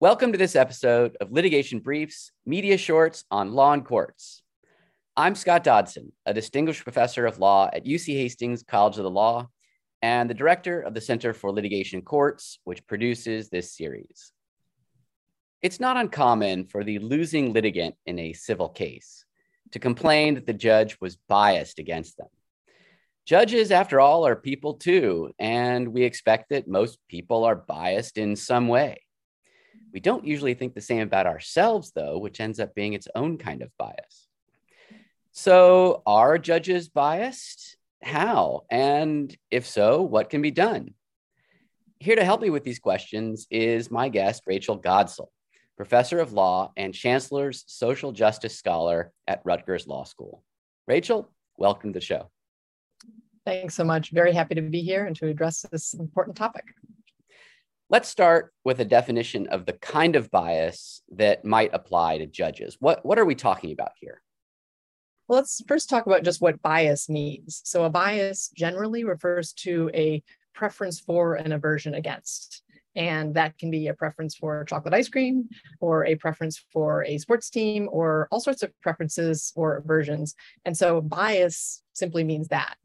[0.00, 4.42] Welcome to this episode of Litigation Briefs, Media Shorts on Law and Courts.
[5.14, 9.50] I'm Scott Dodson, a distinguished professor of law at UC Hastings College of the Law
[10.00, 14.32] and the director of the Center for Litigation Courts, which produces this series.
[15.60, 19.26] It's not uncommon for the losing litigant in a civil case
[19.72, 22.28] to complain that the judge was biased against them.
[23.26, 28.34] Judges, after all, are people too, and we expect that most people are biased in
[28.34, 29.02] some way.
[29.92, 33.38] We don't usually think the same about ourselves, though, which ends up being its own
[33.38, 34.28] kind of bias.
[35.32, 37.76] So, are judges biased?
[38.02, 38.62] How?
[38.70, 40.94] And if so, what can be done?
[41.98, 45.28] Here to help me with these questions is my guest, Rachel Godsil,
[45.76, 50.42] professor of law and chancellor's social justice scholar at Rutgers Law School.
[50.86, 52.30] Rachel, welcome to the show.
[53.44, 54.10] Thanks so much.
[54.10, 56.64] Very happy to be here and to address this important topic.
[57.92, 62.76] Let's start with a definition of the kind of bias that might apply to judges.
[62.78, 64.22] What, what are we talking about here?
[65.26, 67.60] Well, let's first talk about just what bias means.
[67.64, 70.22] So, a bias generally refers to a
[70.54, 72.62] preference for an aversion against.
[72.94, 75.48] And that can be a preference for chocolate ice cream
[75.80, 80.36] or a preference for a sports team or all sorts of preferences or aversions.
[80.64, 82.76] And so, bias simply means that.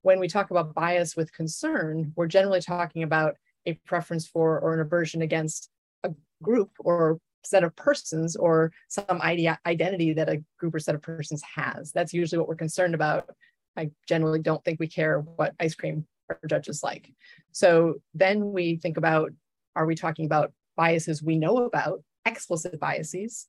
[0.00, 3.36] When we talk about bias with concern, we're generally talking about
[3.66, 5.68] a preference for or an aversion against
[6.04, 6.10] a
[6.42, 11.02] group or set of persons or some idea, identity that a group or set of
[11.02, 11.92] persons has.
[11.92, 13.30] That's usually what we're concerned about.
[13.76, 17.12] I generally don't think we care what ice cream our judges like.
[17.52, 19.32] So then we think about
[19.76, 23.46] are we talking about biases we know about, explicit biases,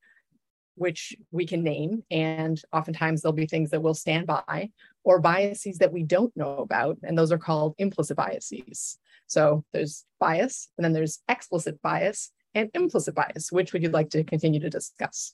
[0.78, 4.70] which we can name, and oftentimes there'll be things that we'll stand by,
[5.03, 8.97] or biases that we don't know about, and those are called implicit biases.
[9.28, 13.52] So there's bias, and then there's explicit bias and implicit bias.
[13.52, 15.34] Which would you like to continue to discuss?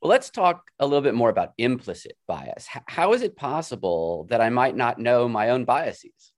[0.00, 2.66] Well, let's talk a little bit more about implicit bias.
[2.86, 6.32] How is it possible that I might not know my own biases?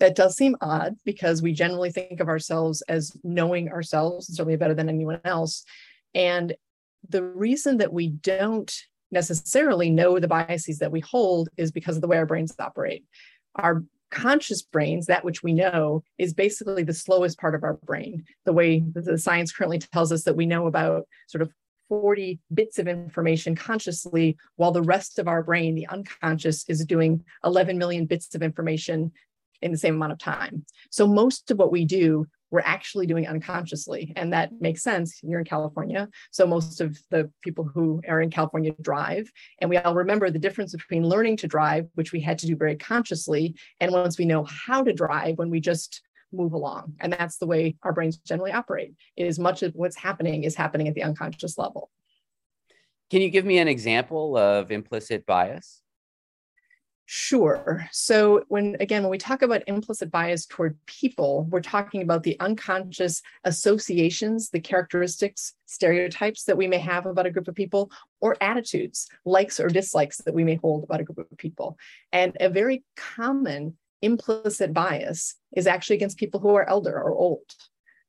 [0.00, 4.74] That does seem odd because we generally think of ourselves as knowing ourselves, certainly better
[4.74, 5.64] than anyone else.
[6.14, 6.54] And
[7.08, 8.72] the reason that we don't
[9.10, 13.04] necessarily know the biases that we hold is because of the way our brains operate.
[13.56, 18.24] Our conscious brains, that which we know, is basically the slowest part of our brain.
[18.44, 21.50] The way the science currently tells us that we know about sort of
[21.88, 27.22] 40 bits of information consciously, while the rest of our brain, the unconscious, is doing
[27.44, 29.12] 11 million bits of information
[29.60, 30.64] in the same amount of time.
[30.90, 34.12] So most of what we do we're actually doing unconsciously.
[34.14, 35.18] And that makes sense.
[35.22, 36.08] You're in California.
[36.30, 39.32] So most of the people who are in California drive.
[39.60, 42.54] And we all remember the difference between learning to drive, which we had to do
[42.54, 46.02] very consciously, and once we know how to drive, when we just
[46.32, 46.94] move along.
[47.00, 50.88] And that's the way our brains generally operate, is much of what's happening is happening
[50.88, 51.90] at the unconscious level.
[53.10, 55.82] Can you give me an example of implicit bias?
[57.04, 57.86] Sure.
[57.90, 62.38] So when again, when we talk about implicit bias toward people, we're talking about the
[62.40, 68.36] unconscious associations, the characteristics, stereotypes that we may have about a group of people, or
[68.40, 71.76] attitudes, likes or dislikes that we may hold about a group of people.
[72.12, 77.54] And a very common implicit bias is actually against people who are elder or old.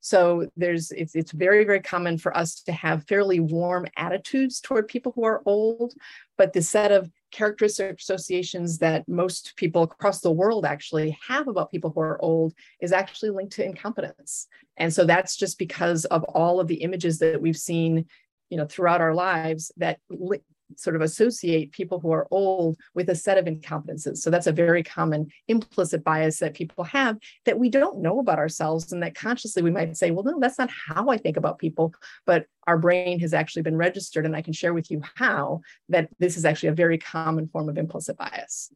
[0.04, 4.90] So there's it's it's very very common for us to have fairly warm attitudes toward
[4.90, 5.94] people who are old,
[6.38, 11.72] but the set of characteristic associations that most people across the world actually have about
[11.72, 14.48] people who are old is actually linked to incompetence.
[14.76, 18.06] And so that's just because of all of the images that we've seen,
[18.50, 20.44] you know, throughout our lives that li-
[20.80, 24.22] sort of associate people who are old with a set of incompetences.
[24.24, 28.40] So that's a very common implicit bias that people have that we don't know about
[28.40, 31.60] ourselves and that consciously we might say, well, no, that's not how I think about
[31.60, 31.94] people,
[32.26, 36.10] but our brain has actually been registered and I can share with you how that
[36.20, 38.72] this is actually a very common form of implicit bias.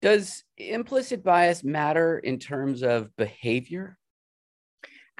[0.00, 3.98] Does implicit bias matter in terms of behavior?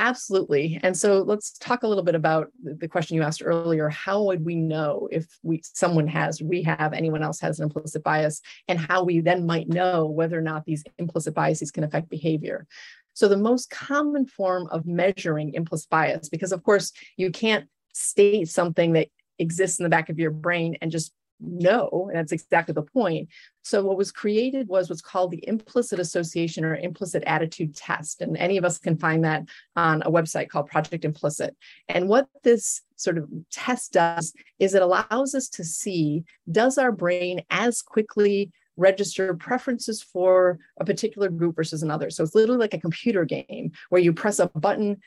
[0.00, 0.78] Absolutely.
[0.84, 3.88] And so let's talk a little bit about the question you asked earlier.
[3.88, 8.04] How would we know if we someone has, we have, anyone else has an implicit
[8.04, 12.08] bias, and how we then might know whether or not these implicit biases can affect
[12.10, 12.66] behavior?
[13.14, 18.48] So the most common form of measuring implicit bias, because of course you can't state
[18.48, 19.08] something that
[19.40, 23.28] exists in the back of your brain and just no, and that's exactly the point.
[23.62, 28.22] So what was created was what's called the implicit association or implicit attitude test.
[28.22, 29.44] And any of us can find that
[29.76, 31.56] on a website called Project Implicit.
[31.88, 36.92] And what this sort of test does is it allows us to see does our
[36.92, 42.10] brain as quickly register preferences for a particular group versus another.
[42.10, 44.98] So it's literally like a computer game where you press a button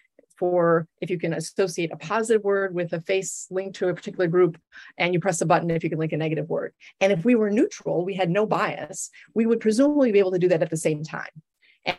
[0.42, 4.26] for if you can associate a positive word with a face linked to a particular
[4.26, 4.60] group,
[4.98, 6.74] and you press a button if you can link a negative word.
[7.00, 10.40] And if we were neutral, we had no bias, we would presumably be able to
[10.40, 11.30] do that at the same time.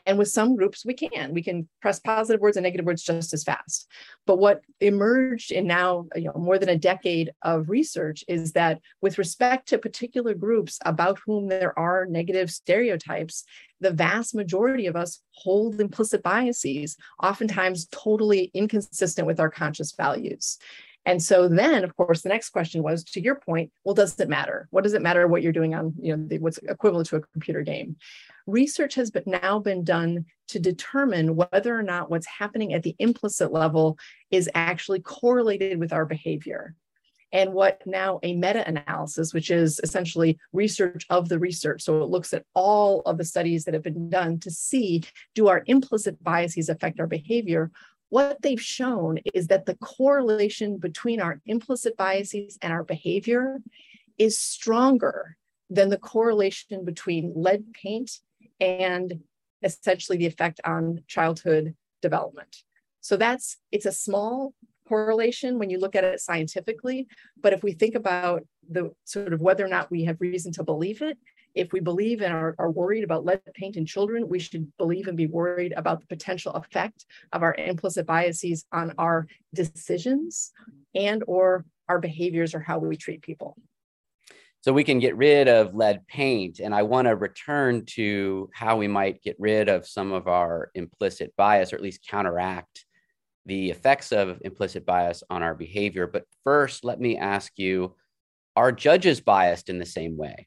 [0.06, 1.34] And with some groups, we can.
[1.34, 3.88] We can press positive words and negative words just as fast.
[4.26, 8.80] But what emerged in now you know, more than a decade of research is that
[9.00, 13.44] with respect to particular groups about whom there are negative stereotypes,
[13.80, 20.58] the vast majority of us hold implicit biases, oftentimes totally inconsistent with our conscious values.
[21.04, 24.28] And so then, of course, the next question was to your point, well, does it
[24.28, 24.68] matter?
[24.70, 27.20] What does it matter what you're doing on, you know, the, what's equivalent to a
[27.20, 27.96] computer game?
[28.46, 32.94] Research has been now been done to determine whether or not what's happening at the
[32.98, 33.98] implicit level
[34.30, 36.74] is actually correlated with our behavior.
[37.32, 41.82] And what now a meta analysis, which is essentially research of the research.
[41.82, 45.02] So it looks at all of the studies that have been done to see
[45.34, 47.70] do our implicit biases affect our behavior?
[48.12, 53.58] What they've shown is that the correlation between our implicit biases and our behavior
[54.18, 55.38] is stronger
[55.70, 58.18] than the correlation between lead paint
[58.60, 59.20] and
[59.62, 62.54] essentially the effect on childhood development.
[63.00, 64.52] So that's it's a small
[64.86, 67.06] correlation when you look at it scientifically,
[67.40, 70.62] but if we think about the sort of whether or not we have reason to
[70.62, 71.16] believe it,
[71.54, 75.08] if we believe and are, are worried about lead paint in children, we should believe
[75.08, 80.52] and be worried about the potential effect of our implicit biases on our decisions
[80.94, 83.56] and or our behaviors or how we treat people.
[84.62, 86.60] So we can get rid of lead paint.
[86.60, 90.70] And I want to return to how we might get rid of some of our
[90.74, 92.86] implicit bias or at least counteract
[93.44, 96.06] the effects of implicit bias on our behavior.
[96.06, 97.96] But first, let me ask you
[98.54, 100.46] are judges biased in the same way?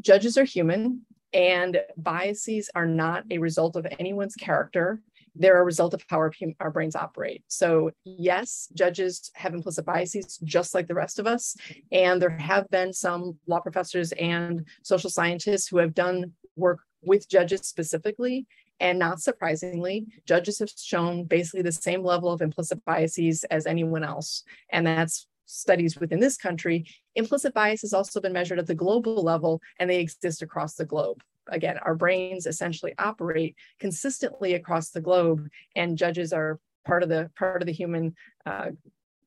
[0.00, 1.02] Judges are human
[1.32, 5.00] and biases are not a result of anyone's character
[5.36, 10.38] they're a result of how our, our brains operate so yes judges have implicit biases
[10.44, 11.56] just like the rest of us
[11.90, 17.28] and there have been some law professors and social scientists who have done work with
[17.28, 18.46] judges specifically
[18.80, 24.02] and not surprisingly, judges have shown basically the same level of implicit biases as anyone
[24.02, 24.42] else.
[24.70, 29.22] And that's studies within this country, implicit bias has also been measured at the global
[29.22, 31.22] level and they exist across the globe.
[31.48, 35.46] Again, our brains essentially operate consistently across the globe,
[35.76, 38.14] and judges are part of the part of the human.
[38.46, 38.70] Uh,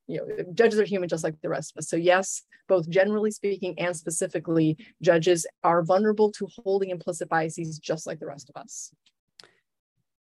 [0.08, 1.90] you know, judges are human just like the rest of us.
[1.90, 8.08] So yes, both generally speaking and specifically, judges are vulnerable to holding implicit biases just
[8.08, 8.92] like the rest of us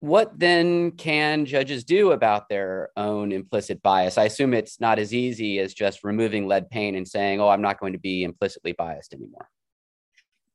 [0.01, 4.17] what then can judges do about their own implicit bias?
[4.19, 7.63] I assume it's not as easy as just removing lead paint and saying, oh, I'm
[7.63, 9.49] not going to be implicitly biased anymore.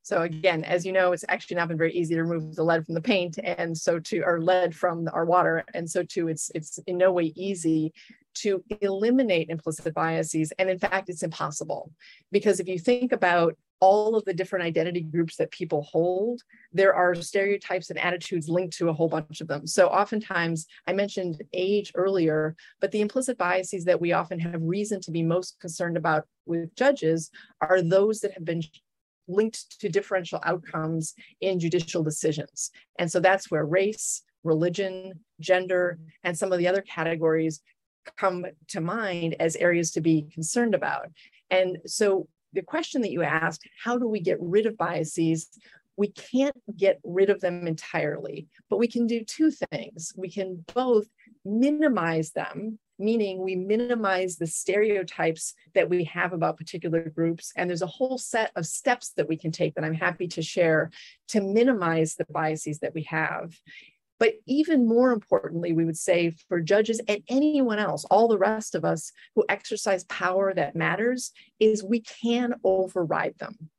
[0.02, 2.86] So again, as you know, it's actually not been very easy to remove the lead
[2.86, 6.52] from the paint, and so to or lead from our water, and so too, it's
[6.54, 7.92] it's in no way easy
[8.36, 11.92] to eliminate implicit biases, and in fact, it's impossible
[12.32, 16.42] because if you think about all of the different identity groups that people hold,
[16.72, 19.68] there are stereotypes and attitudes linked to a whole bunch of them.
[19.68, 25.02] So oftentimes, I mentioned age earlier, but the implicit biases that we often have reason
[25.02, 27.32] to be most concerned about with judges
[27.62, 28.62] are those that have been
[29.28, 32.72] linked to differential outcomes in judicial decisions.
[33.00, 37.62] And so that's where race, religion, gender, and some of the other categories
[38.18, 41.10] come to mind as areas to be concerned about.
[41.50, 45.50] And so the question that you asked, how do we get rid of biases?
[45.98, 50.14] We can't get rid of them entirely, but we can do two things.
[50.16, 51.06] We can both
[51.46, 57.54] minimize them, meaning we minimize the stereotypes that we have about particular groups.
[57.56, 60.42] And there's a whole set of steps that we can take that I'm happy to
[60.42, 60.92] share
[61.30, 63.54] to minimize the biases that we have.
[64.20, 68.76] But even more importantly, we would say for judges and anyone else, all the rest
[68.76, 73.70] of us who exercise power that matters, is we can override them.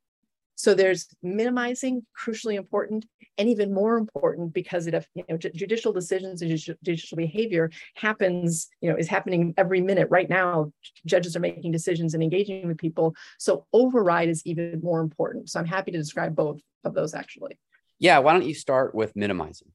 [0.59, 3.05] So there's minimizing, crucially important,
[3.37, 8.91] and even more important because it, you know, judicial decisions and judicial behavior happens, you
[8.91, 10.09] know, is happening every minute.
[10.11, 10.73] Right now,
[11.05, 13.15] judges are making decisions and engaging with people.
[13.39, 15.51] So override is even more important.
[15.51, 17.59] So I'm happy to describe both of those actually.
[17.99, 19.69] Yeah, why don't you start with minimizing?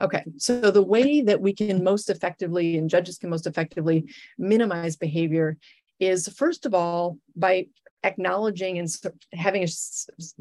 [0.00, 4.04] Okay, so the way that we can most effectively and judges can most effectively
[4.38, 5.56] minimize behavior
[5.98, 7.66] is first of all by
[8.04, 8.88] acknowledging and
[9.32, 9.68] having a,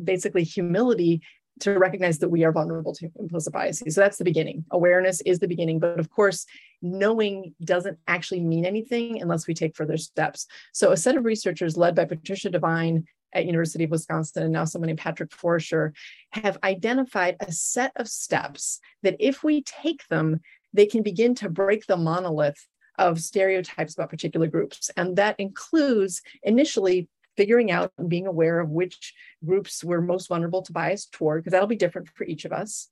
[0.04, 1.22] basically humility
[1.60, 3.96] to recognize that we are vulnerable to implicit biases.
[3.96, 4.64] So that's the beginning.
[4.72, 6.46] Awareness is the beginning, but of course,
[6.84, 10.46] knowing doesn't actually mean anything unless we take further steps.
[10.72, 14.66] So a set of researchers led by Patricia Devine at University of Wisconsin and now
[14.66, 15.94] someone named Patrick Forscher
[16.32, 20.42] have identified a set of steps that if we take them,
[20.74, 22.68] they can begin to break the monolith
[22.98, 24.90] of stereotypes about particular groups.
[24.98, 29.14] And that includes initially figuring out and being aware of which
[29.46, 32.90] groups we're most vulnerable to bias toward, because that'll be different for each of us.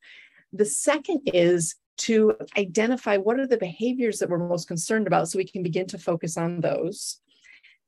[0.53, 5.37] The second is to identify what are the behaviors that we're most concerned about so
[5.37, 7.19] we can begin to focus on those.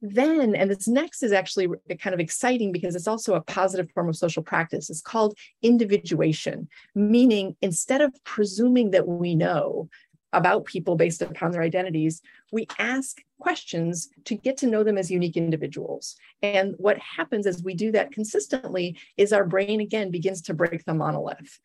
[0.01, 1.67] Then, and this next is actually
[1.99, 4.89] kind of exciting because it's also a positive form of social practice.
[4.89, 9.89] It's called individuation, meaning instead of presuming that we know,
[10.33, 15.11] about people based upon their identities, we ask questions to get to know them as
[15.11, 16.15] unique individuals.
[16.41, 20.83] And what happens as we do that consistently is our brain again begins to break
[20.85, 21.59] the monolith.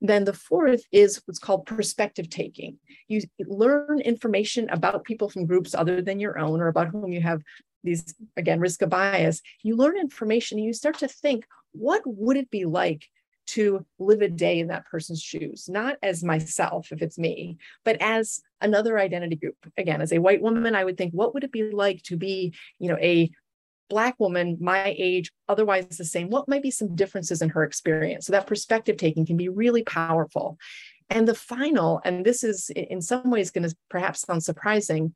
[0.00, 2.78] Then the fourth is what's called perspective taking.
[3.08, 7.20] You learn information about people from groups other than your own or about whom you
[7.20, 7.42] have
[7.84, 9.40] these, again, risk of bias.
[9.62, 13.04] You learn information and you start to think, what would it be like
[13.48, 17.96] to live a day in that person's shoes, not as myself, if it's me, but
[18.00, 19.56] as another identity group.
[19.78, 22.54] Again, as a white woman, I would think, what would it be like to be,
[22.78, 23.30] you know, a
[23.88, 28.26] black woman my age otherwise the same what might be some differences in her experience
[28.26, 30.58] so that perspective taking can be really powerful
[31.08, 35.14] and the final and this is in some ways going to perhaps sound surprising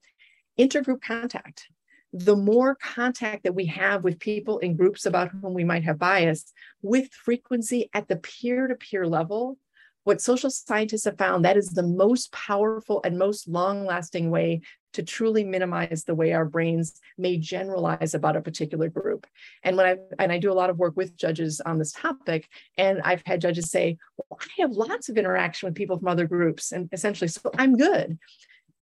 [0.58, 1.68] intergroup contact
[2.12, 5.98] the more contact that we have with people in groups about whom we might have
[5.98, 6.52] bias
[6.82, 9.56] with frequency at the peer to peer level,
[10.04, 14.60] what social scientists have found that is the most powerful and most long lasting way
[14.92, 19.26] to truly minimize the way our brains may generalize about a particular group.
[19.62, 22.48] And when I and I do a lot of work with judges on this topic,
[22.76, 26.26] and I've had judges say, well, I have lots of interaction with people from other
[26.26, 28.18] groups, and essentially, so I'm good.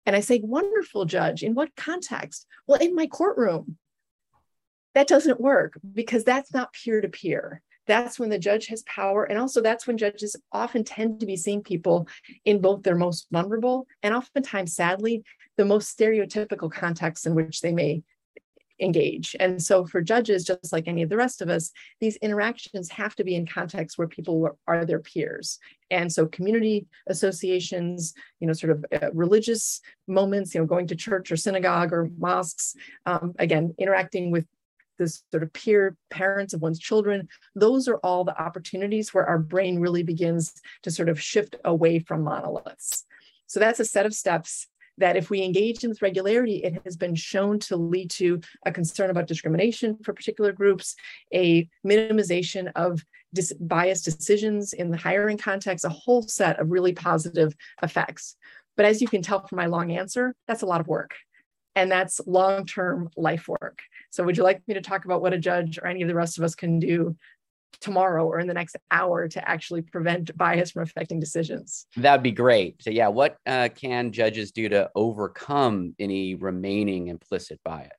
[0.06, 1.44] And I say, wonderful judge.
[1.44, 2.48] In what context?
[2.68, 3.78] Well, in my courtroom.
[4.96, 7.62] That doesn't work because that's not peer to peer.
[7.86, 9.24] That's when the judge has power.
[9.24, 12.08] And also, that's when judges often tend to be seeing people
[12.46, 15.24] in both their most vulnerable and oftentimes, sadly,
[15.58, 18.04] the most stereotypical contexts in which they may
[18.80, 19.36] engage.
[19.40, 23.16] And so for judges, just like any of the rest of us, these interactions have
[23.16, 25.60] to be in contexts where people are their peers.
[25.92, 30.96] And so community associations, you know, sort of uh, religious moments, you know, going to
[30.96, 34.46] church or synagogue or mosques, um, again, interacting with
[34.98, 39.40] this sort of peer parents of one's children, those are all the opportunities where our
[39.40, 43.06] brain really begins to sort of shift away from monoliths.
[43.48, 44.68] So that's a set of steps
[45.00, 48.72] that if we engage in this regularity, it has been shown to lead to a
[48.72, 50.96] concern about discrimination for particular groups,
[51.34, 53.04] a minimization of
[53.34, 58.36] dis- biased decisions in the hiring context, a whole set of really positive effects.
[58.78, 61.16] But as you can tell from my long answer, that's a lot of work.
[61.76, 63.80] And that's long term life work.
[64.10, 66.16] So, would you like me to talk about what a judge or any of the
[66.16, 67.16] rest of us can do
[67.82, 71.88] tomorrow or in the next hour to actually prevent bias from affecting decisions.
[71.96, 72.82] That'd be great.
[72.82, 77.92] So, yeah, what uh, can judges do to overcome any remaining implicit bias?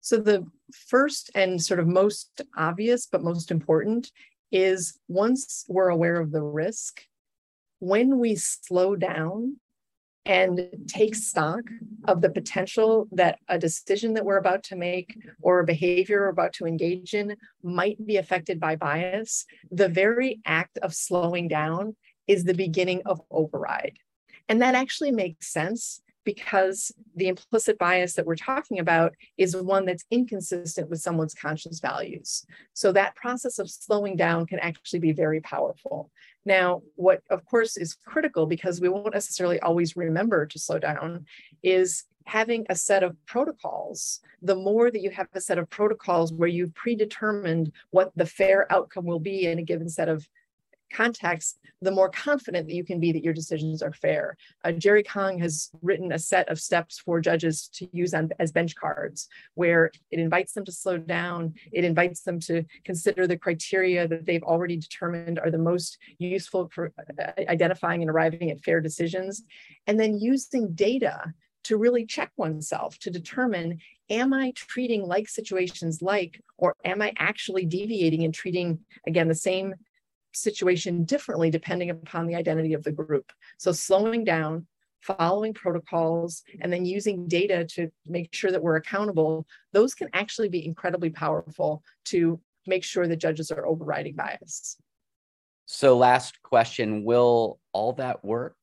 [0.00, 4.10] So, the first and sort of most obvious, but most important
[4.50, 7.02] is once we're aware of the risk,
[7.80, 9.56] when we slow down
[10.24, 11.62] and take stock
[12.06, 16.28] of the potential that a decision that we're about to make or a behavior we're
[16.28, 21.96] about to engage in might be affected by bias, the very act of slowing down
[22.26, 23.98] is the beginning of override.
[24.48, 29.86] And that actually makes sense because the implicit bias that we're talking about is one
[29.86, 32.44] that's inconsistent with someone's conscious values.
[32.74, 36.10] So that process of slowing down can actually be very powerful.
[36.48, 41.26] Now, what of course is critical because we won't necessarily always remember to slow down
[41.62, 44.20] is having a set of protocols.
[44.40, 48.70] The more that you have a set of protocols where you've predetermined what the fair
[48.72, 50.26] outcome will be in a given set of
[50.92, 54.36] context, the more confident that you can be that your decisions are fair.
[54.64, 58.52] Uh, Jerry Kang has written a set of steps for judges to use on, as
[58.52, 61.54] bench cards, where it invites them to slow down.
[61.72, 66.68] It invites them to consider the criteria that they've already determined are the most useful
[66.72, 69.42] for uh, identifying and arriving at fair decisions,
[69.86, 71.32] and then using data
[71.64, 73.78] to really check oneself to determine
[74.10, 79.34] am I treating like situations like, or am I actually deviating and treating, again, the
[79.34, 79.74] same
[80.38, 83.32] situation differently depending upon the identity of the group.
[83.58, 84.66] So slowing down,
[85.00, 90.48] following protocols, and then using data to make sure that we're accountable, those can actually
[90.48, 94.76] be incredibly powerful to make sure the judges are overriding bias.
[95.66, 98.56] So, last question Will all that work?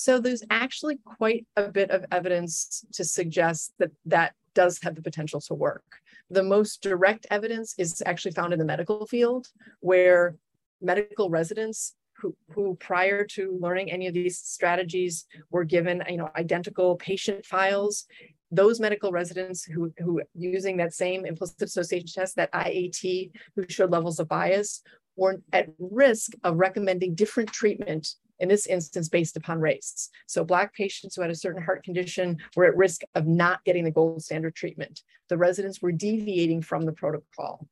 [0.00, 5.02] So, there's actually quite a bit of evidence to suggest that that does have the
[5.02, 5.82] potential to work.
[6.30, 9.48] The most direct evidence is actually found in the medical field,
[9.80, 10.36] where
[10.80, 16.30] medical residents who, who prior to learning any of these strategies were given you know
[16.36, 18.06] identical patient files
[18.50, 23.90] those medical residents who, who using that same implicit association test, that IAT, who showed
[23.90, 24.82] levels of bias,
[25.18, 30.10] were at risk of recommending different treatment in this instance based upon race.
[30.26, 33.84] So Black patients who had a certain heart condition were at risk of not getting
[33.84, 35.02] the gold standard treatment.
[35.28, 37.66] The residents were deviating from the protocol.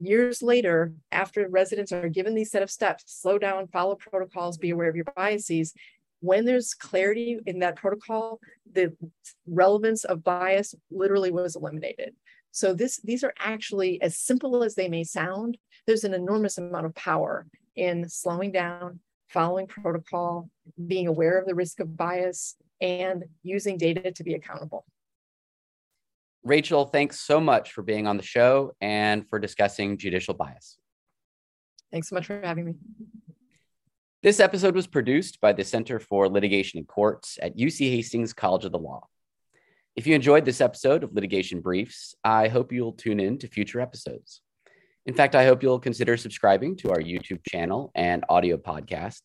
[0.00, 4.70] Years later, after residents are given these set of steps, slow down, follow protocols, be
[4.70, 5.72] aware of your biases,
[6.20, 8.40] when there's clarity in that protocol,
[8.72, 8.96] the
[9.46, 12.14] relevance of bias literally was eliminated.
[12.54, 15.58] So this, these are actually as simple as they may sound,
[15.88, 20.48] there's an enormous amount of power in slowing down, following protocol,
[20.86, 24.84] being aware of the risk of bias, and using data to be accountable.
[26.44, 30.78] Rachel, thanks so much for being on the show and for discussing judicial bias.
[31.90, 32.74] Thanks so much for having me.
[34.22, 38.64] This episode was produced by the Center for Litigation and Courts at UC Hastings College
[38.64, 39.08] of the Law.
[39.96, 43.80] If you enjoyed this episode of Litigation Briefs, I hope you'll tune in to future
[43.80, 44.40] episodes.
[45.06, 49.20] In fact, I hope you'll consider subscribing to our YouTube channel and audio podcast,